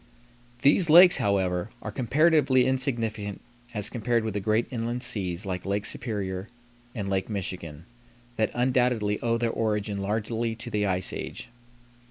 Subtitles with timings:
[0.63, 3.39] These lakes, however, are comparatively insignificant
[3.75, 6.49] as compared with the great inland seas like Lake Superior
[6.95, 7.85] and Lake Michigan,
[8.35, 11.49] that undoubtedly owe their origin largely to the ice age.